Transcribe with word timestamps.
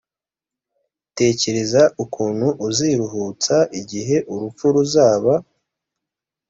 tekereza 1.17 1.81
ukuntu 2.03 2.47
uziruhutsa 2.67 3.55
igihe 3.79 4.15
urupfu 4.33 4.65
ruzaba 4.73 5.33